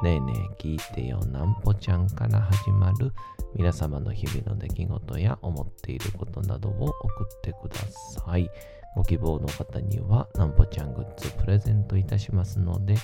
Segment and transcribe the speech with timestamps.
[0.00, 3.12] ねえねえ聞いてよなんぽちゃんから始まる
[3.56, 7.76] 皆様の日々の出来事や思っていることなどを送ってくだ
[8.24, 8.48] さい。
[8.94, 12.94] ご希望の方にはなんぽちゃんグッズプレゼントいたしますので、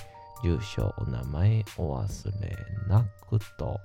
[0.43, 2.55] 住所、お名前お忘れ
[2.87, 3.79] なくと。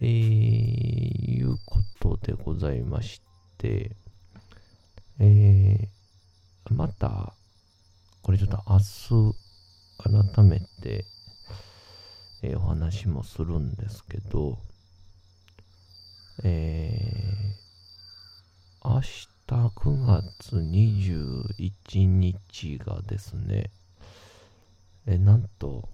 [0.00, 3.22] えー、いうことでございまし
[3.58, 3.94] て、
[5.20, 7.32] えー、また、
[8.22, 11.04] これちょっと明日、改めて、
[12.44, 14.58] えーお話もするんですけど、
[16.42, 23.70] えー、明日9月21日がですね、
[25.06, 25.88] えーなんと、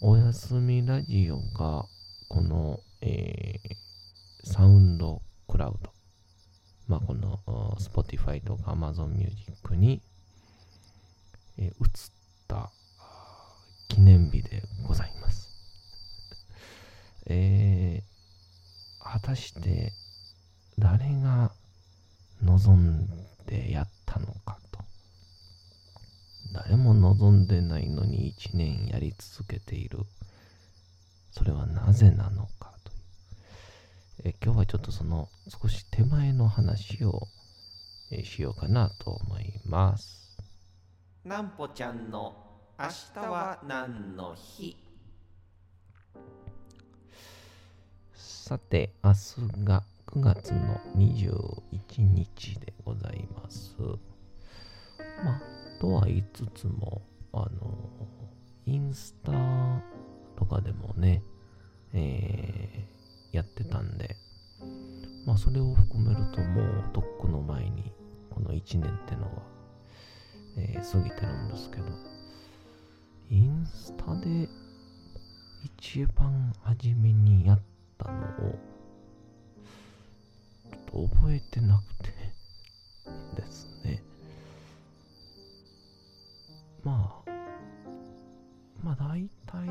[0.00, 1.84] おやすみラジオが、
[2.28, 3.88] この、えー
[4.44, 5.90] サウンドクラウド、
[6.86, 7.38] まあ、この
[7.78, 10.00] Spotify とか Amazon Music に、
[11.58, 11.72] えー移っ
[12.48, 12.70] た
[13.88, 15.48] 記念日でございます。
[17.26, 19.92] えー、果たして
[20.78, 21.52] 誰が
[22.42, 23.08] 望ん
[23.46, 24.80] でやったのかと。
[26.52, 29.98] 誰も望んでないのに一年やり続けている。
[31.32, 32.92] それはなぜなのかと。
[34.24, 37.28] え今日はちょっとその少し手前の話を、
[38.10, 40.38] えしようかなと思います。
[41.24, 42.47] なんぽちゃんの
[42.80, 44.76] 明日は何の日？
[48.14, 53.74] さて、明日が9月の21日でございます。
[55.24, 55.40] まあ、
[55.80, 57.02] とは言いつつも、
[57.32, 57.50] あの、
[58.64, 59.32] インスタ
[60.36, 61.24] とかでもね、
[61.92, 64.14] えーやってたんで、
[65.26, 67.92] まあ、それを含めるともうとっくの前に、
[68.30, 69.42] この1年ってのは、
[70.56, 72.17] えー過ぎてるんですけど、
[73.30, 74.48] インスタで
[75.62, 77.60] 一番初めにやっ
[77.98, 78.58] たのを、
[80.70, 82.12] ちょっと覚えてなくて
[83.36, 84.02] ですね。
[86.82, 87.30] まあ、
[88.82, 89.66] まあ大体、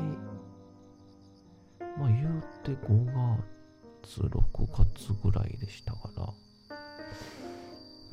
[1.98, 3.06] まあ言うて5
[4.02, 6.34] 月、6月ぐらいでしたから、ま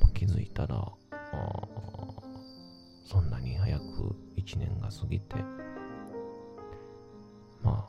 [0.08, 1.76] あ、気づいたら、あー
[3.04, 3.75] そんなに早く
[4.46, 5.34] 1年が過ぎて、
[7.62, 7.88] ま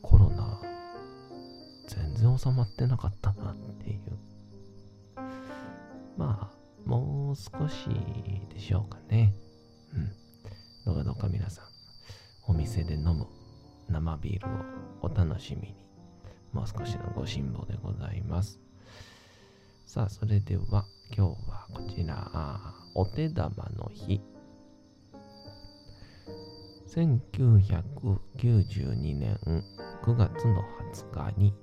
[0.00, 0.58] コロナ、
[1.86, 4.00] 全然収まってなかったなっていう。
[6.16, 7.88] まあ、もう少し
[8.48, 9.34] でしょうかね。
[9.94, 10.08] うん。
[10.86, 11.64] どうかどうか皆さん、
[12.46, 13.26] お店で飲む
[13.88, 14.50] 生ビールを
[15.02, 15.74] お楽しみに。
[16.52, 18.58] もう少しのご辛抱でございます。
[19.84, 24.22] さあ、それでは今日はこちら、お手玉の日。
[26.90, 29.38] 1992年
[30.02, 31.54] 9月の20日に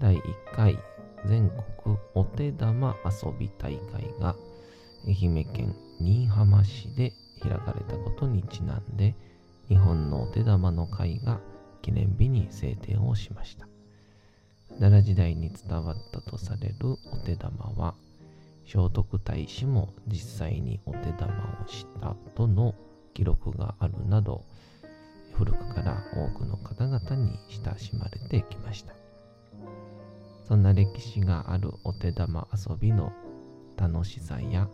[0.00, 0.22] 第1
[0.52, 0.76] 回
[1.24, 1.48] 全
[1.84, 4.34] 国お手玉遊び大会が
[5.06, 9.14] 愛媛県新居浜市で開かれたことにちなんで
[9.68, 11.38] 日本のお手玉の会が
[11.80, 13.68] 記念日に制定をしました。
[14.80, 16.74] 奈良時代に伝わったとされる
[17.12, 17.94] お手玉は
[18.66, 22.74] 聖徳太子も実際にお手玉をしたとの
[23.12, 24.44] 記録があるなど
[25.34, 28.94] 古くから多くの方々に親しまれてきました。
[30.46, 33.12] そんな歴史があるお手玉遊びの
[33.76, 34.68] 楽しさや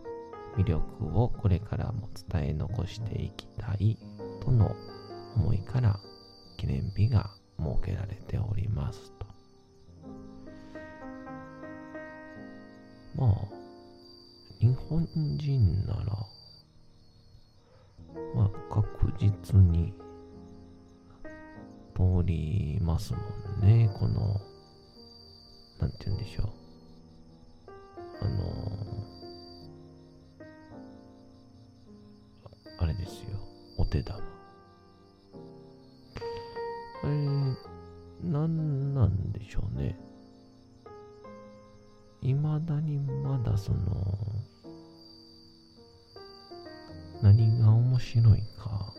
[0.56, 3.98] 魅力をこれからも伝え残していきたい
[4.42, 4.74] との
[5.36, 6.00] 思いから
[6.56, 9.26] 記念日が設けられておりますと。
[13.16, 13.56] まあ
[14.60, 16.26] 日本人なら
[18.34, 19.92] まあ確実に
[21.96, 23.20] 通りますも
[23.64, 24.38] んね、この、
[25.80, 26.48] なんて言うんでしょう。
[28.20, 28.76] あの
[32.78, 33.30] あれですよ、
[33.78, 34.18] お手玉。
[34.18, 34.22] あ
[37.06, 37.08] れ、
[38.28, 39.98] なんなんでしょうね。
[42.20, 44.18] いまだにまだその、
[47.22, 48.92] 何が面白いか、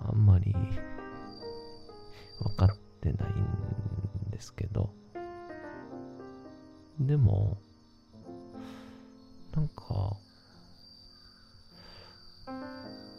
[0.00, 0.56] あんまり
[2.40, 4.90] 分かってないんですけど、
[6.98, 7.56] でも、
[9.54, 10.16] なんか、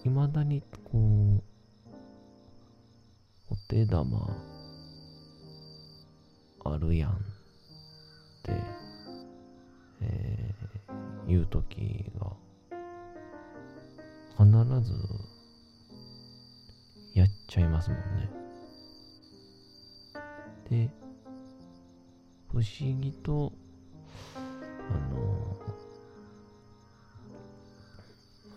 [0.03, 1.43] いまだにこう、
[3.51, 4.35] お手玉
[6.63, 7.15] あるやんっ
[8.43, 8.51] て、
[10.01, 12.31] えー、言うときが、
[14.37, 14.47] 必
[14.81, 14.93] ず
[17.13, 18.44] やっちゃいますもんね。
[20.69, 20.89] で、
[22.49, 22.63] 不思
[22.99, 23.51] 議と、
[24.35, 24.39] あ
[25.13, 25.57] の、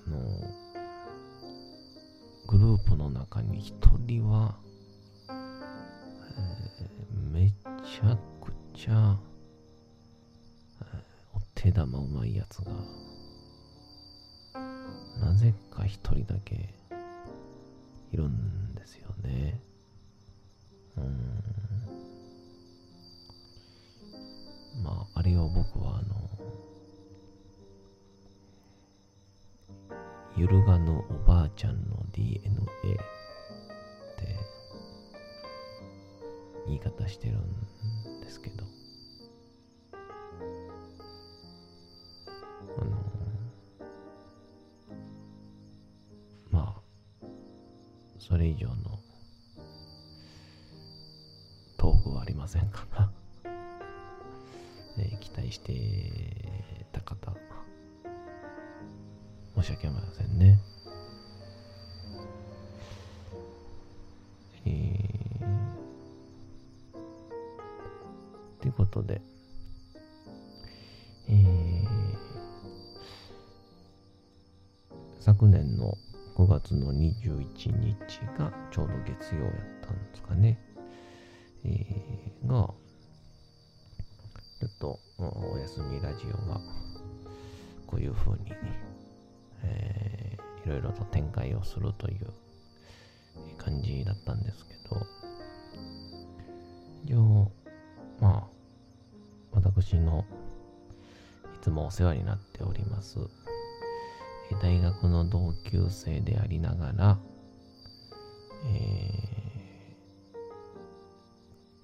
[0.07, 0.19] あの、
[2.47, 3.75] グループの中に一
[4.07, 4.57] 人は、
[5.29, 5.69] えー
[7.31, 9.19] めちゃくちゃ、
[10.83, 12.73] えーお手玉うまいやつが、
[15.21, 16.75] なぜか一人だけ
[18.13, 19.61] いるんですよね。
[20.97, 21.58] うん。
[24.83, 26.29] まあ、あれを僕はあの、
[30.37, 32.53] 揺るがぬおばあちゃんの DNA っ
[34.17, 34.37] て
[36.67, 38.65] 言い方してるんですけど、
[39.93, 39.97] あ
[42.85, 42.91] の、
[46.51, 46.81] まあ、
[48.19, 48.75] それ以上の
[51.79, 52.69] トークはありません。
[52.71, 53.08] から、えー
[55.35, 55.73] 期待して
[56.93, 57.33] た方、
[59.57, 60.59] 申し訳ありませんね。
[64.65, 69.21] えー、ということで、
[71.29, 71.87] えー、
[75.21, 75.97] 昨年の
[76.37, 79.53] 5月の21日がちょうど月曜やっ
[79.83, 80.59] たんですかね。
[81.65, 82.71] えー、が、
[84.61, 86.61] ちょっとおお休みラジオが
[87.87, 88.53] こういう風に、
[89.63, 92.27] えー、いろいろと展開をするという
[93.57, 95.07] 感じだったんですけど、
[97.05, 97.51] 一応、
[98.21, 98.49] まあ、
[99.53, 100.25] 私の
[101.55, 103.19] いつもお世話になっております、
[104.61, 107.19] 大学の同級生でありながら、
[108.75, 109.39] えー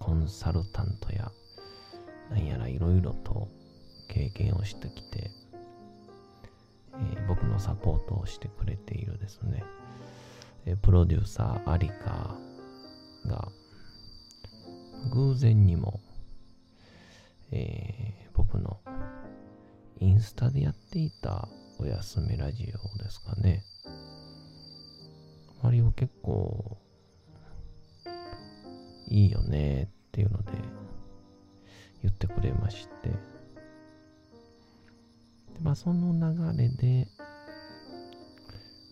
[0.04, 1.32] コンサルタントや
[2.30, 3.48] なんやらいろいろと
[4.08, 5.30] 経験をしてきて、
[6.94, 9.64] えー僕のサポートをしてくれているですね、
[10.66, 12.36] えープロデューサーアリカ
[13.26, 13.48] が
[15.12, 16.00] 偶然にも、
[17.50, 18.80] えー僕の
[20.00, 23.62] インスタでやっていたおやすみラジオですかね。
[25.62, 26.76] あれを結構
[29.08, 30.52] いいよねっていうので
[32.04, 33.08] 言ってくれまして。
[33.08, 33.16] で
[35.62, 37.08] まあその流れで、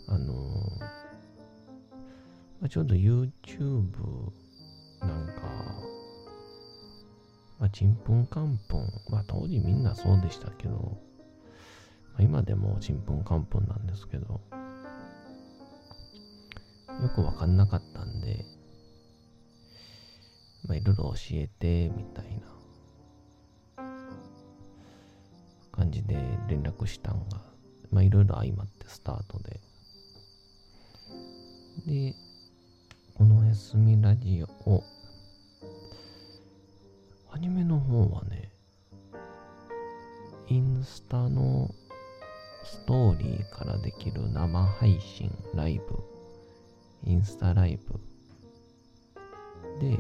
[0.09, 0.35] あの
[2.59, 4.33] まあ、ちょうど YouTube
[5.01, 5.43] なんか、
[7.59, 10.97] まあ、ちんぷんかんぷん、まあ当時みんなそうでしたけど、
[12.15, 14.41] まあ、今でもちんぷんかんぷんなんですけど、
[17.03, 18.47] よくわかんなかったんで、
[20.67, 22.62] まあいろいろ教えて、みたいな
[25.93, 26.17] じで
[26.49, 27.41] 連絡したんが、
[27.93, 29.61] まあいろいろ相まってスタートで。
[31.87, 32.15] で、
[33.15, 34.83] この休みラジオ、
[37.31, 38.51] アニメの方はね、
[40.49, 41.71] インスタの
[42.65, 46.03] ストーリーからできる生配信ライブ、
[47.05, 48.01] インスタライブ
[49.81, 49.99] で、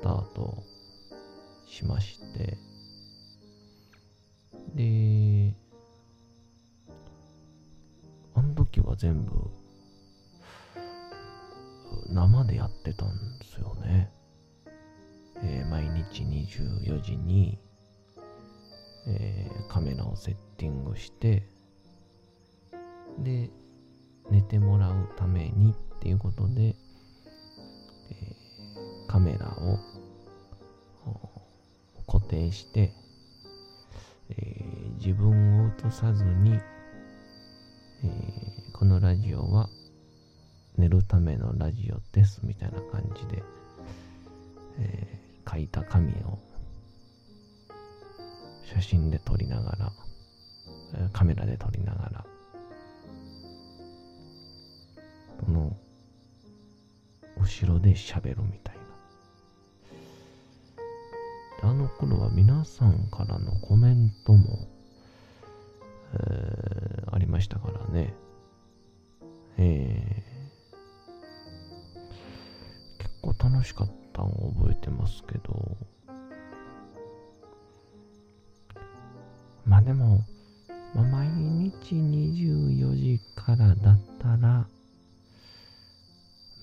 [0.00, 0.62] スタート
[1.66, 2.56] しまして、
[9.00, 9.32] 全部
[12.10, 14.12] 生でやってたんですよね。
[15.42, 17.58] えー毎日24時に、
[19.06, 21.46] えーカメラをセッティングして、
[23.18, 23.48] で、
[24.30, 29.78] 寝てもらうためにっていうことで、えーカメラを
[32.06, 32.92] 固定して、
[34.28, 36.60] え自分を映さずに、
[38.80, 39.68] このラジオは
[40.78, 43.42] 寝るためのラジオですみたいな感じで、
[44.78, 46.38] えー書いた紙を
[48.64, 49.92] 写真で撮りながら、
[51.12, 52.24] カメラで撮りながら、
[55.44, 55.76] この
[57.38, 58.76] 後ろで喋るみたい
[61.62, 61.68] な。
[61.70, 64.66] あの頃は皆さんからのコメントも、
[66.14, 68.14] えーありましたからね。
[69.58, 70.30] えー
[72.98, 75.76] 結構楽しかったのを覚えてますけど、
[79.66, 80.24] まあでも、
[80.94, 84.66] まあ、毎日24時からだったら、ま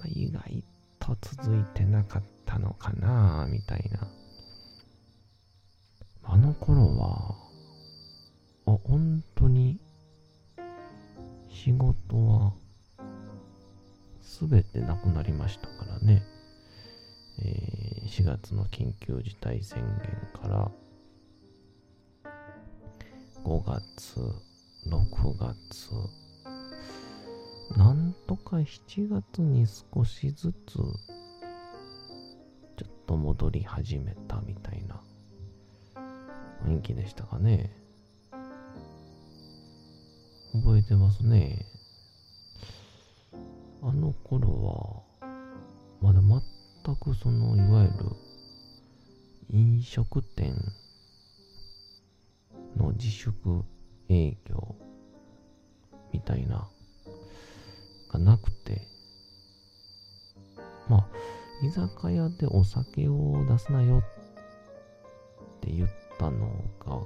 [0.04, 0.64] あ、意外
[1.00, 4.08] と続いてなかったのかなみたいな。
[6.24, 7.36] あの頃は、
[8.66, 9.24] あ、本
[14.48, 16.24] すべてなくなりましたからね。
[17.40, 20.72] えー4月の緊急事態宣言から、
[23.44, 24.18] 5月、
[24.88, 25.92] 6月、
[27.78, 30.86] なんとか7月に少しずつ、ちょ
[32.86, 35.02] っと戻り始めたみたいな
[36.64, 37.70] 雰囲気でしたかね。
[40.54, 41.77] 覚えてますね。
[43.82, 45.30] あの頃は、
[46.02, 48.16] まだ全くその、いわゆる
[49.50, 50.56] 飲食店
[52.76, 53.64] の自粛
[54.10, 54.76] 営業
[56.12, 56.68] みたいな
[58.12, 58.82] がなくて
[60.90, 61.08] まあ
[61.66, 64.02] 居酒屋でお酒を出すなよっ
[65.62, 66.48] て言ったの
[66.86, 67.02] が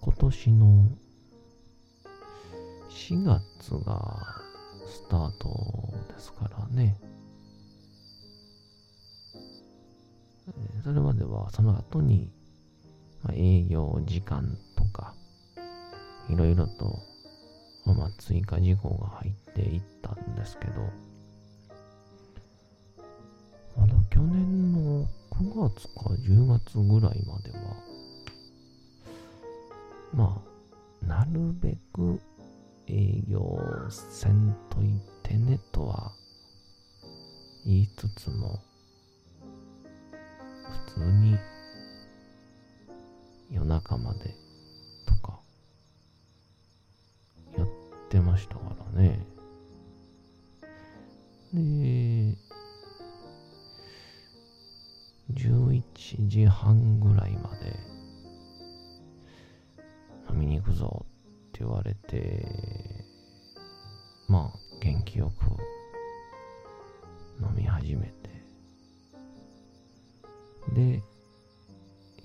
[0.00, 0.86] 今年の
[2.90, 4.41] 4月が
[4.86, 5.48] スタート
[6.14, 6.98] ですからね。
[10.82, 12.30] それまではその後に
[13.32, 15.14] 営業時間とか、
[16.28, 16.98] いろいろと、
[17.86, 20.72] まあ、追加事項が入っていったんですけど、
[23.76, 27.58] まだ去年の9月か10月ぐらいまでは、
[30.12, 30.42] ま
[31.02, 32.20] あ、なるべく
[32.88, 33.58] 営業
[33.90, 36.12] せんといてねとは
[37.64, 38.60] 言いつつも、
[40.94, 41.38] 普通に
[43.50, 44.34] 夜中まで
[45.06, 45.38] とか
[47.56, 47.68] やっ
[48.08, 49.24] てましたからね。
[51.54, 52.36] で、
[55.34, 55.82] 11
[56.28, 57.78] 時半ぐらいまで
[60.30, 61.06] 飲みに行くぞ
[61.52, 62.46] って言われて、
[64.26, 65.42] まあ元気よく
[67.44, 68.12] 飲み始めて、
[70.74, 71.02] で、い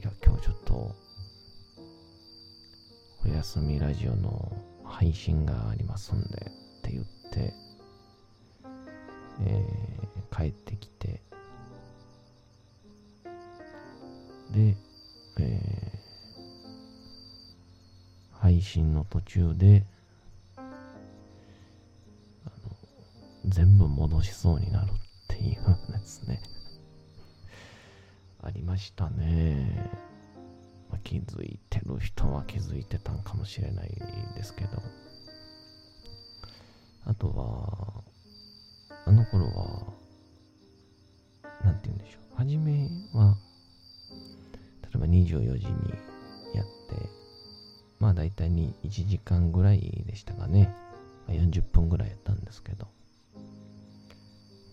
[0.01, 0.95] や、今日ちょっと、
[3.25, 4.49] おやすみラジオの
[4.85, 7.53] 配信がありますんで、って言って、
[9.41, 11.21] えー帰ってきて、
[14.51, 14.77] で、
[15.39, 15.86] えー
[18.57, 19.85] 配信の途中で、
[23.45, 24.93] 全部戻しそうになるっ
[25.27, 26.41] ていうですね。
[28.41, 29.91] ありましたね。
[30.89, 33.89] まあ気づいてる人は気づいてたんかもしれない
[34.33, 34.81] ですけど。
[37.05, 38.03] あとは、
[39.05, 39.93] あの頃は、
[41.63, 42.37] なんて言うんでしょう。
[42.37, 43.37] 初めは、
[44.81, 45.93] 例えば24時に
[46.55, 47.26] やって、
[47.99, 50.73] まあ大体に1時間ぐらいでしたかね。
[51.27, 52.87] 40分ぐらいやったんですけど。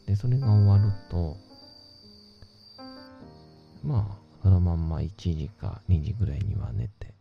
[0.07, 1.37] で、それが終わると、
[3.83, 7.15] まあ、そのまんま1時か2時ぐらいには寝て、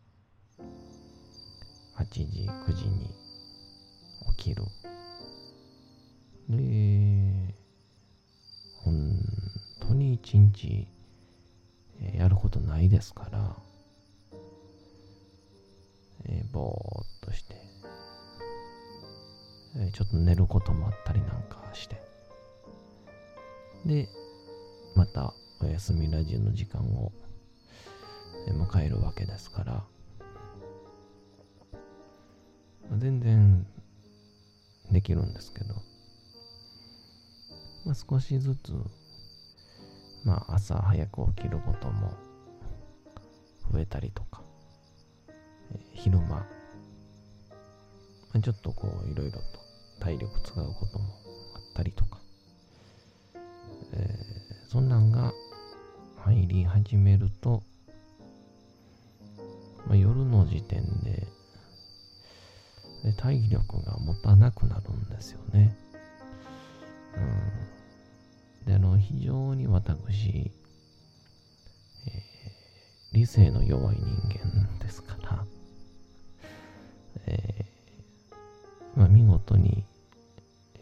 [1.96, 3.10] 8時、9時に
[4.36, 4.64] 起きる。
[6.48, 7.54] で、
[8.82, 9.10] 本
[9.80, 10.86] 当に一日、
[12.14, 13.56] やることないですから、
[16.26, 17.54] えーぼーっとして、
[19.76, 22.02] えーちょっと寝ることもあったりなんかして、
[23.84, 24.08] で、
[24.94, 27.12] またお休みラジオの時間を
[28.48, 29.84] 迎えるわけですから、
[32.98, 33.66] 全然
[34.90, 35.74] できるんですけど、
[37.84, 38.72] まあ、少しずつ、
[40.24, 42.12] まあ、朝早く起きることも
[43.72, 44.43] 増えたりとか、
[45.92, 46.46] 昼間、
[48.42, 49.42] ちょっとこう、いろいろと
[50.00, 51.04] 体力使うことも
[51.54, 52.18] あったりとか、
[53.92, 54.34] えー
[54.68, 55.32] そんなんが
[56.24, 57.62] 入り始めると、
[59.86, 61.28] まあ、夜の時点で
[63.04, 65.76] で体力が持たなくなるんですよね。
[67.16, 70.50] うん、であの非常に私、
[72.06, 72.24] えー
[73.12, 75.44] 理性の弱い人間ですから、
[77.26, 79.84] えーまあ、見事に、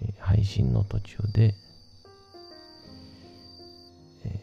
[0.00, 1.54] えー配信の途中で、
[4.24, 4.42] えー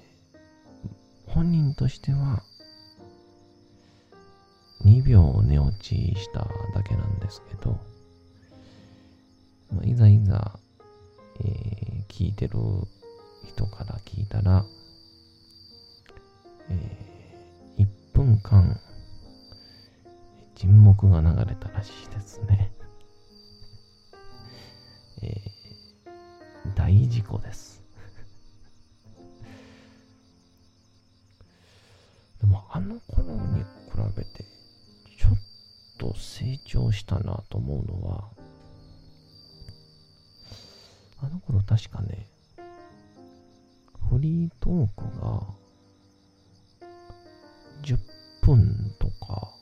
[1.27, 2.44] 本人としては
[4.84, 6.39] 2秒寝落ちした
[6.74, 7.79] だけなんですけど、
[9.72, 10.58] まあ、いざいざ、
[11.41, 11.79] えー
[12.10, 12.58] 聞いてる
[13.48, 14.65] 人から聞いたら、
[16.70, 17.10] え
[17.77, 18.79] 1分間
[20.60, 22.70] 沈黙が流れたらしいですね。
[25.24, 25.60] えー
[26.75, 27.82] 大事故です。
[32.42, 33.70] でもあの頃に比
[34.18, 34.44] べて
[35.18, 35.32] ちょっ
[35.98, 38.30] と成長したなと思うのは
[41.22, 42.28] あの頃確かね
[44.10, 45.48] フリートークが
[47.82, 47.98] 10
[48.42, 49.58] 分とか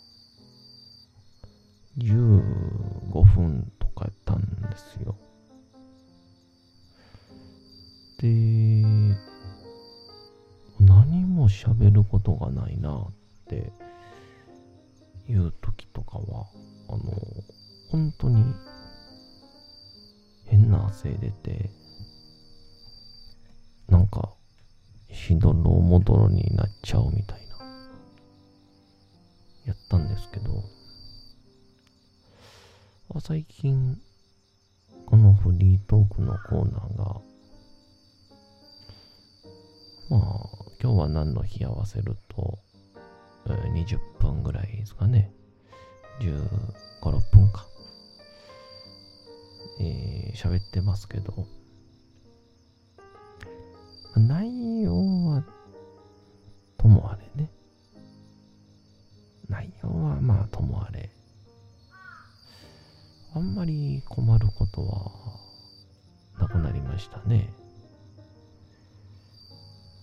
[1.97, 5.15] 15分とかやったんですよ。
[8.19, 8.27] で
[10.79, 13.11] 何も喋ることがないなっ
[13.47, 13.71] て
[15.27, 16.47] いう時とかは
[16.89, 17.03] あの
[17.91, 18.43] 本当に
[20.45, 21.69] 変な汗出て
[23.87, 24.29] なんか
[25.11, 27.57] しどろもどろになっちゃうみたいな
[29.65, 30.76] やったんですけど。
[33.17, 33.97] あ最近
[35.07, 37.21] このフリートークのコーナーが
[40.09, 42.59] まあ今日は何の日合わせると、
[43.47, 45.31] 20分ぐらいですかね。
[46.21, 46.47] 15、
[47.01, 47.65] 6分か。
[49.81, 51.47] えー喋ってますけど。
[54.15, 54.93] 内容
[55.25, 55.43] は
[56.77, 57.49] ともあれね。
[59.49, 61.09] 内容はまあともあれ。
[63.37, 65.11] あんまり困ることは
[66.39, 67.53] なくなりましたね。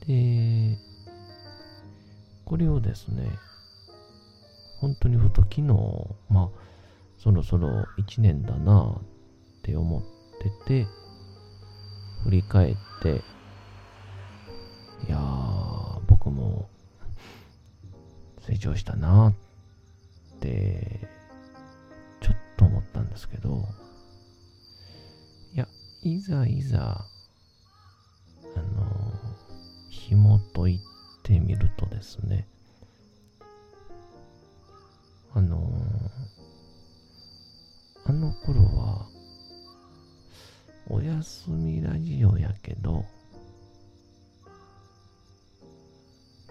[0.07, 0.79] で
[2.45, 3.29] これをですね
[4.81, 5.63] 本当にふと昨日
[6.29, 6.49] まあ
[7.19, 10.03] そろそろ1年だなって思っ
[10.67, 10.87] てて
[12.23, 13.21] 振り返って
[15.09, 16.69] いやー僕も
[18.47, 21.24] 成長したなって
[22.95, 23.67] ったんですけど
[25.53, 25.67] いや
[26.03, 27.05] いざいざ
[28.57, 29.13] あの
[29.89, 30.81] 紐解い
[31.25, 32.47] てみるとですね
[35.35, 35.69] あの
[38.07, 39.09] あの頃は
[40.89, 43.05] おやすみラジオやけど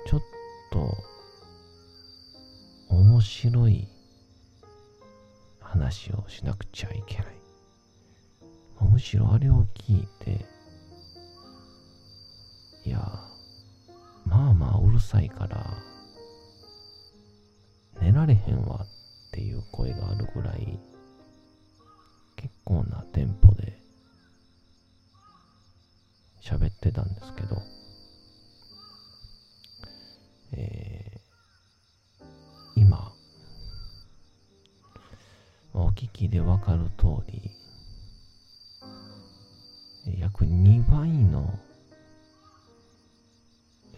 [0.06, 0.21] ちょっ
[0.71, 0.97] と
[2.89, 3.88] 面白い
[5.73, 7.25] 話をしなくちゃいけない。
[8.79, 10.45] むしろあれを聞いて
[12.86, 12.99] いや
[14.25, 15.65] まあまあうるさいから
[18.01, 18.88] 寝られへんわっ
[19.31, 20.77] ていう声があるぐらい
[22.36, 23.79] 結構なテンポで
[26.43, 27.62] 喋ってたんですけど、
[30.51, 31.23] えー
[32.75, 33.12] 今
[35.73, 37.51] お聞きでわかる通り
[40.19, 41.57] 約2倍の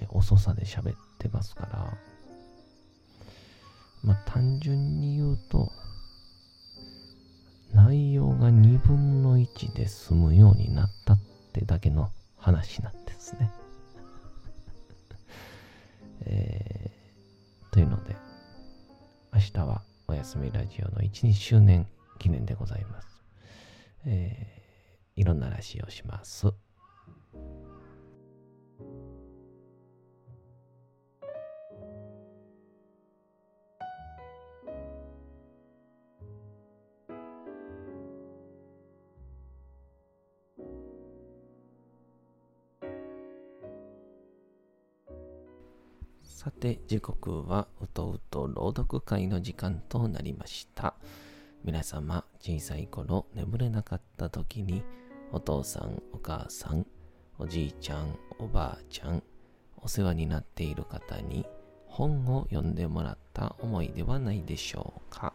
[0.10, 1.98] 遅さで喋ってますから
[4.04, 5.72] まあ単純に言うと
[7.74, 11.20] 内容が2分の1で済むようになったっ
[11.52, 13.52] てだけの話なんですね。
[16.26, 18.16] えーというので
[19.34, 21.88] 明日はおやすみラジオの1、2周年
[22.20, 23.24] 記念でございます。
[24.06, 24.56] えー
[25.18, 26.65] いろんな話をします。
[46.66, 50.96] さて、時刻はうとうと朗読会の時間となりました。
[51.64, 54.84] 皆様、小さい頃眠れなかった時に、
[55.32, 56.88] お父さん、お母さん、
[57.38, 59.22] おじいちゃん、おばあちゃん、
[59.78, 61.46] お世話になっている方に
[61.86, 65.34] 本を読んでもらった思いではないでしょうか。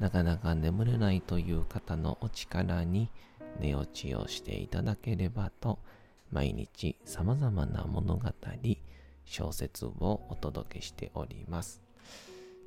[0.00, 3.08] なかなか眠れないという方のお力に
[3.58, 5.78] 寝落ちをしていただければと、
[6.30, 8.28] 毎日様々な物語、
[9.24, 11.82] 小説をお届けしております。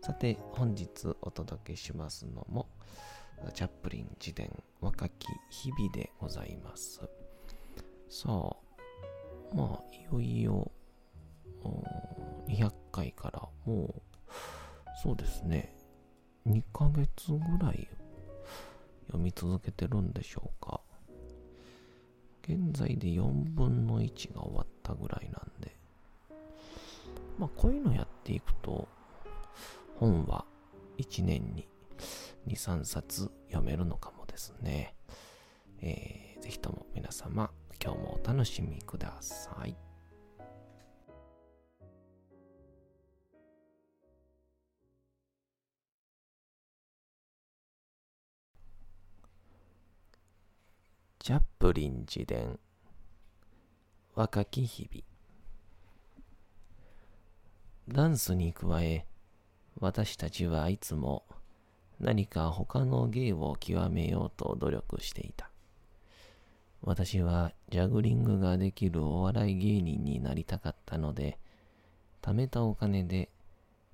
[0.02, 2.68] さて、本日お届けしますのも、
[3.54, 7.02] チャップリン自伝若き日々でございます。
[8.10, 8.56] さあ、
[9.54, 10.72] まあ、いよいよ、
[12.48, 14.02] 200回からもう、
[15.02, 15.76] そうですね、
[16.48, 17.88] 2ヶ月ぐらい
[19.08, 20.82] 読み続けてるんでしょうか。
[22.44, 23.24] 現在で4
[23.56, 25.76] 分の1が終わったぐらいなんで、
[27.38, 28.88] まあこういうのやっていくと、
[29.96, 30.46] 本は
[30.98, 31.68] 1年に
[32.48, 34.96] 2、3冊読めるのかもですね。
[35.82, 37.52] えー、ぜひとも皆様、
[37.84, 39.76] 今日もお楽しみください。
[51.26, 52.60] チャップリン自伝
[54.14, 55.15] 若き日々
[57.88, 59.06] ダンスに加え
[59.80, 61.24] 私たちはいつも
[62.00, 65.52] 何か他の芸を極めようと努力していた
[66.82, 71.38] 私はジャグリングができるお笑い芸人になりたかったので
[72.24, 73.30] 貯めたお金で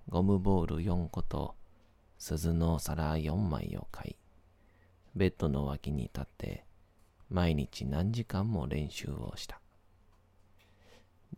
[0.07, 1.55] ゴムボール4個と
[2.17, 4.15] 鈴の皿4枚を買い
[5.15, 6.63] ベッドの脇に立って
[7.29, 9.61] 毎日何時間も練習をした。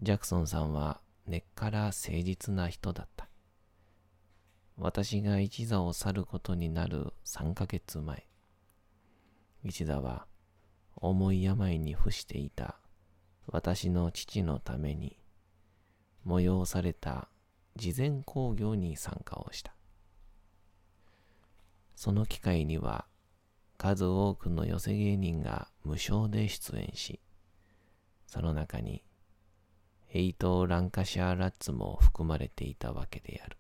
[0.02, 3.30] ジャクソンさんは根っから誠実な人だった。
[4.78, 8.26] 私が一座を去ることになる3ヶ月前、
[9.64, 10.26] 一座は
[10.96, 12.76] 重い病に伏していた
[13.48, 15.18] 私の父のために
[16.26, 17.28] 催された
[17.76, 19.74] 事前興行に参加をした。
[21.96, 23.06] その機会には
[23.78, 27.20] 数多くの寄せ芸人が無償で出演し、
[28.28, 29.04] その中に
[30.16, 33.58] エイト・ランカシャー・ラッツも含まれていたわけである。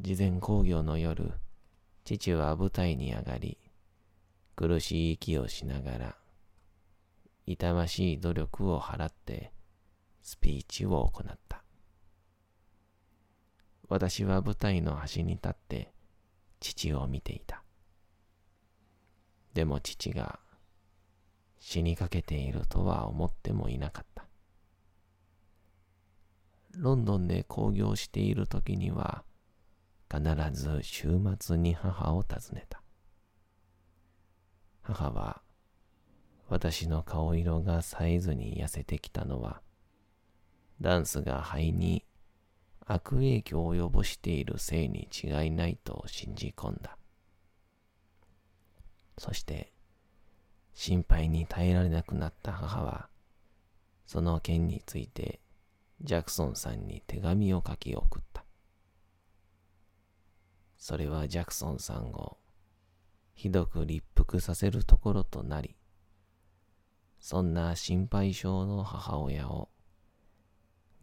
[0.00, 1.32] 事前興行の夜、
[2.04, 3.58] 父は舞台に上がり、
[4.54, 6.16] 苦しい息をしながら、
[7.46, 9.50] 痛ましい努力を払って
[10.22, 11.64] スピーチを行った。
[13.88, 15.92] 私は舞台の端に立って
[16.60, 17.64] 父を見ていた。
[19.52, 20.38] でも父が
[21.58, 24.13] 死にかけているとは思ってもいなかった。
[26.78, 29.24] ロンドンで興行している時には
[30.10, 32.82] 必ず週末に母を訪ねた。
[34.82, 35.40] 母は
[36.48, 39.62] 私の顔色が冴えずに痩せてきたのは
[40.80, 42.04] ダンスが肺に
[42.86, 46.98] 悪影響を及ぼしているせいに違いないと信じ込んだ。
[49.16, 49.72] そして
[50.74, 53.08] 心配に耐えられなくなった母は
[54.06, 55.40] その件について
[56.04, 58.44] ジャクソンさんに手紙を書き送った。
[60.76, 62.36] それはジャクソンさんを
[63.32, 65.76] ひどく立腹させるところとなり、
[67.20, 69.70] そんな心配性の母親を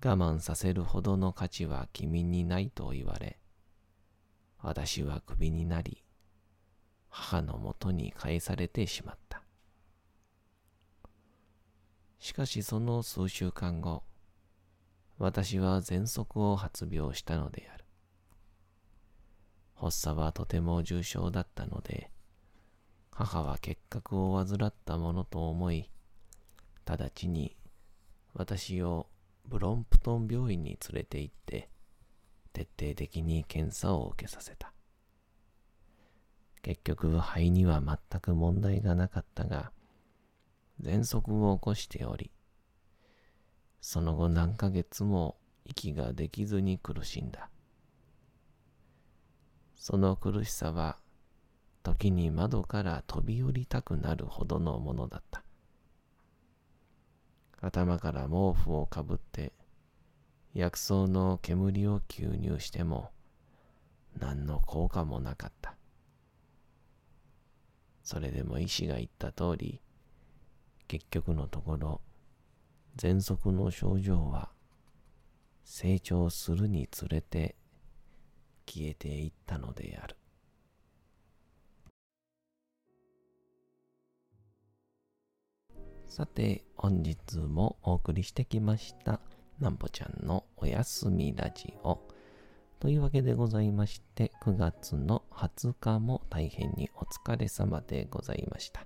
[0.06, 3.40] 我慢させるほどの価値は君にないと言われ、
[4.60, 6.04] 私はクビになり、
[7.10, 9.42] 母のもとに返されてしまった。
[12.20, 14.04] しかしその数週間後、
[15.22, 17.86] 私は喘息を発病したのである。
[19.76, 22.10] 発作はとても重症だったので、
[23.12, 25.92] 母は結核を患ったものと思い、
[26.86, 27.56] 直ちに
[28.34, 29.12] 私を
[29.46, 31.70] ブロンプトン病院に連れて行って、
[32.52, 34.74] 徹底的に検査を受けさせた。
[36.64, 39.72] 結局肺には全く問題がなかったが、
[40.82, 42.32] 喘息を起こしており、
[43.82, 47.50] その後何ヶ月も息ができずに苦しんだ。
[49.76, 50.98] その苦しさは、
[51.82, 55.44] 時に窓から飛び降りたくなるほどのものだった。
[57.60, 59.52] 頭から毛布をかぶって、
[60.54, 63.10] 薬草の煙を吸入しても、
[64.20, 65.76] 何の効果もなかった。
[68.04, 69.82] それでも医師が言った通り、
[70.88, 72.02] 結局のところ、
[72.98, 74.52] 喘息の症状は
[75.64, 77.56] 成長するにつれて
[78.68, 80.16] 消えていったのである。
[86.08, 89.22] さて、本日もお送りしてきました、
[89.60, 92.00] なんぽちゃんのおやすみラジオ。
[92.82, 98.86] というわけでございまして、9月の20日も大変にお疲れ様でございました。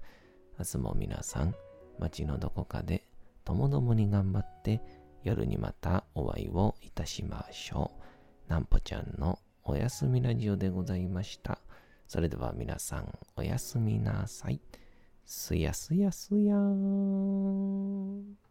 [0.60, 1.56] 明日も皆さん、
[1.98, 3.08] 街のどこかで
[3.46, 4.82] ともどもに頑張って
[5.24, 7.92] 夜にまたお会いをいたしましょ
[8.48, 8.50] う。
[8.50, 11.60] なんぽちゃんのおやすみラジオでございました。
[12.08, 14.60] それでは皆さんおやすみなさい。
[15.26, 18.45] すやすやすやーん。